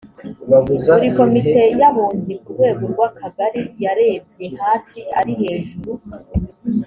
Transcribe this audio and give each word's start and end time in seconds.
buri 0.85 1.07
komite 1.17 1.63
y 1.79 1.83
abunzi 1.89 2.33
ku 2.43 2.49
rwego 2.55 2.83
rw 2.91 2.99
akagari 3.09 3.61
yarebye 3.83 4.45
hasi 4.61 4.99
ari 5.19 5.33
hejuru 5.41 5.91